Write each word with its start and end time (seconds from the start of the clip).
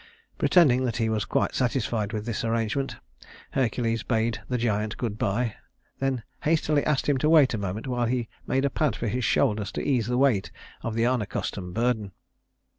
Pretending 0.39 0.83
that 0.85 0.97
he 0.97 1.09
was 1.09 1.25
quite 1.25 1.53
satisfied 1.53 2.11
with 2.11 2.25
this 2.25 2.43
arrangement, 2.43 2.95
Hercules 3.51 4.01
bade 4.01 4.41
the 4.49 4.57
giant 4.57 4.97
good 4.97 5.19
by; 5.19 5.53
then 5.99 6.23
hastily 6.41 6.83
asked 6.87 7.07
him 7.07 7.19
to 7.19 7.29
wait 7.29 7.53
a 7.53 7.59
moment 7.59 7.85
while 7.85 8.07
he 8.07 8.27
made 8.47 8.65
a 8.65 8.71
pad 8.71 8.95
for 8.95 9.07
his 9.07 9.23
shoulders 9.23 9.71
to 9.73 9.87
ease 9.87 10.07
the 10.07 10.17
weight 10.17 10.49
of 10.81 10.95
the 10.95 11.05
unaccustomed 11.05 11.75
burden. 11.75 12.13